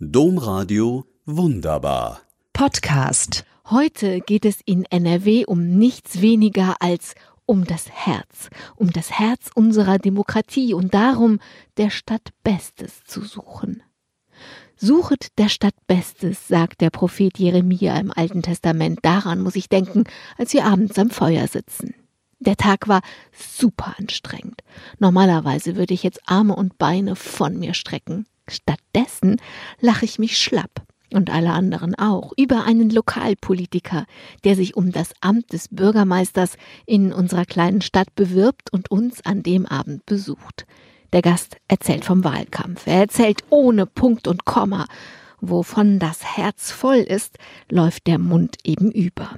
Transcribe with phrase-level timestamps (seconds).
[0.00, 2.20] Domradio Wunderbar.
[2.52, 3.44] Podcast.
[3.68, 9.50] Heute geht es in NRW um nichts weniger als um das Herz, um das Herz
[9.56, 11.40] unserer Demokratie und darum,
[11.78, 13.82] der Stadt Bestes zu suchen.
[14.76, 19.00] Suchet der Stadt Bestes, sagt der Prophet Jeremia im Alten Testament.
[19.02, 20.04] Daran muss ich denken,
[20.36, 21.92] als wir abends am Feuer sitzen.
[22.38, 23.00] Der Tag war
[23.32, 24.62] super anstrengend.
[25.00, 28.26] Normalerweise würde ich jetzt Arme und Beine von mir strecken.
[28.50, 29.40] Stattdessen
[29.80, 34.06] lache ich mich schlapp und alle anderen auch über einen Lokalpolitiker,
[34.44, 36.56] der sich um das Amt des Bürgermeisters
[36.86, 40.66] in unserer kleinen Stadt bewirbt und uns an dem Abend besucht.
[41.12, 42.86] Der Gast erzählt vom Wahlkampf.
[42.86, 44.86] Er erzählt ohne Punkt und Komma.
[45.40, 47.38] Wovon das Herz voll ist,
[47.70, 49.36] läuft der Mund eben über.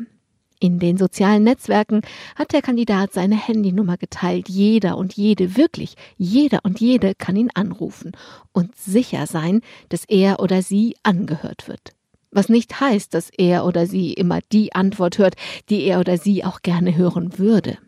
[0.62, 2.02] In den sozialen Netzwerken
[2.37, 4.51] hat der Kandidat seine Handynummer geteilt.
[4.51, 8.12] Jeder und jede, wirklich jeder und jede kann ihn anrufen
[8.52, 11.95] und sicher sein, dass er oder sie angehört wird.
[12.30, 15.34] Was nicht heißt, dass er oder sie immer die Antwort hört,
[15.71, 17.79] die er oder sie auch gerne hören würde.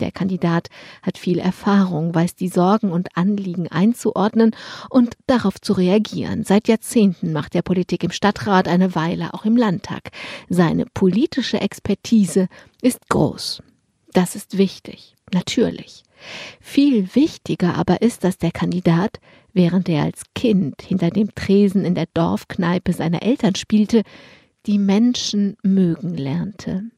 [0.00, 0.68] Der Kandidat
[1.02, 4.54] hat viel Erfahrung, weiß die Sorgen und Anliegen einzuordnen
[4.90, 6.44] und darauf zu reagieren.
[6.44, 10.10] Seit Jahrzehnten macht er Politik im Stadtrat, eine Weile auch im Landtag.
[10.48, 12.48] Seine politische Expertise
[12.82, 13.62] ist groß.
[14.12, 16.02] Das ist wichtig, natürlich.
[16.60, 19.20] Viel wichtiger aber ist, dass der Kandidat,
[19.52, 24.02] während er als Kind hinter dem Tresen in der Dorfkneipe seiner Eltern spielte,
[24.66, 26.90] die Menschen mögen lernte.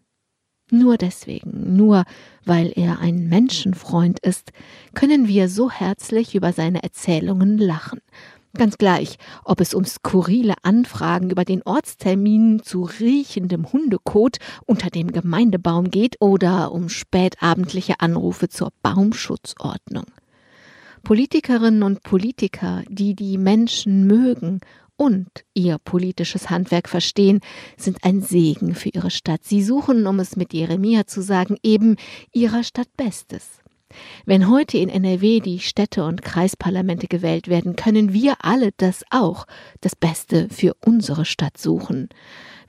[0.71, 2.05] Nur deswegen, nur
[2.45, 4.53] weil er ein Menschenfreund ist,
[4.95, 8.01] können wir so herzlich über seine Erzählungen lachen.
[8.55, 15.13] Ganz gleich, ob es um skurrile Anfragen über den Ortstermin zu riechendem Hundekot unter dem
[15.13, 20.07] Gemeindebaum geht oder um spätabendliche Anrufe zur Baumschutzordnung.
[21.03, 24.61] Politikerinnen und Politiker, die die Menschen mögen
[24.99, 27.41] und ihr politisches Handwerk verstehen,
[27.79, 29.45] sind ein Segen für ihre Stadt.
[29.45, 31.97] Sie suchen, um es mit Jeremia zu sagen, eben
[32.33, 33.61] ihrer Stadt Bestes.
[34.27, 39.47] Wenn heute in NRW die Städte und Kreisparlamente gewählt werden, können wir alle das auch,
[39.81, 42.09] das Beste für unsere Stadt suchen.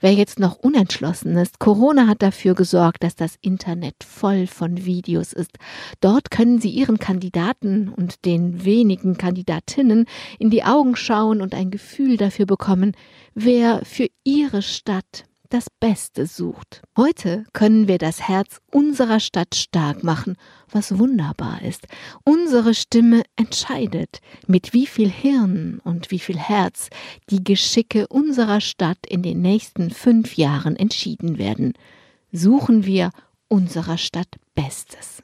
[0.00, 5.34] Wer jetzt noch unentschlossen ist, Corona hat dafür gesorgt, dass das Internet voll von Videos
[5.34, 5.58] ist.
[6.00, 10.06] Dort können Sie Ihren Kandidaten und den wenigen Kandidatinnen
[10.38, 12.96] in die Augen schauen und ein Gefühl dafür bekommen,
[13.34, 16.82] wer für Ihre Stadt das Beste sucht.
[16.96, 20.36] Heute können wir das Herz unserer Stadt stark machen,
[20.70, 21.86] was wunderbar ist.
[22.24, 26.88] Unsere Stimme entscheidet, mit wie viel Hirn und wie viel Herz
[27.28, 31.74] die Geschicke unserer Stadt in den nächsten fünf Jahren entschieden werden.
[32.32, 33.10] Suchen wir
[33.48, 35.18] unserer Stadt Bestes.